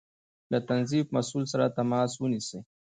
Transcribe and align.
له 0.51 0.59
تنظيف 0.69 1.05
مسؤل 1.15 1.43
سره 1.51 1.73
تماس 1.77 2.11
ونيسئ 2.17 2.59